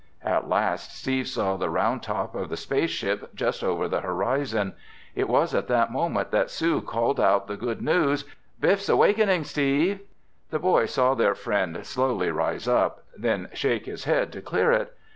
[0.23, 4.73] At last Steve saw the round top of the space ship just over the horizon.
[5.13, 8.25] It was at that moment that Sue called out the good news:
[8.59, 9.99] "Biff's awakening, Steve!"
[10.49, 14.97] The boy saw their friend slowly rise up, then shake his head to clear it.